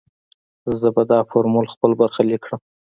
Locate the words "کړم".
2.45-2.61